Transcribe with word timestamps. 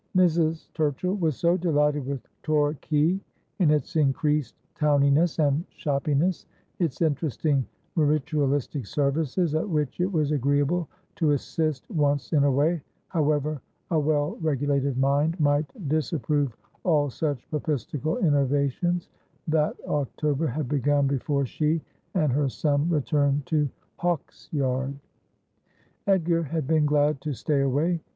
Mrs. 0.17 0.65
Turchill 0.73 1.19
was 1.19 1.35
so 1.37 1.55
delighted 1.55 2.07
with 2.07 2.27
Torquay, 2.41 3.19
in 3.59 3.69
its 3.69 3.95
increased 3.95 4.55
towniness 4.73 5.37
and 5.37 5.63
shoppiness, 5.69 6.47
its 6.79 7.03
interesting 7.03 7.67
Ritualistic 7.95 8.87
services, 8.87 9.53
at 9.53 9.69
which 9.69 9.99
it 9.99 10.11
was 10.11 10.31
agreeable 10.31 10.87
to 11.17 11.33
assist 11.33 11.87
once 11.91 12.33
in 12.33 12.45
a 12.45 12.51
way, 12.51 12.81
however 13.09 13.61
a 13.91 13.99
well 13.99 14.37
regulated 14.41 14.97
mind 14.97 15.39
might 15.39 15.67
disapprove 15.87 16.57
all 16.83 17.11
such 17.11 17.47
Papistical 17.51 18.17
innovations, 18.25 19.07
that 19.47 19.75
October 19.87 20.47
had 20.47 20.67
begun 20.67 21.05
before 21.05 21.45
she 21.45 21.79
and 22.15 22.33
her 22.33 22.49
son 22.49 22.89
returned 22.89 23.45
to 23.45 23.69
Hawksyard. 23.99 24.95
Edgar 26.07 26.41
had 26.41 26.65
been 26.65 26.87
glad 26.87 27.21
to 27.21 27.33
stay 27.33 27.61
away. 27.61 27.99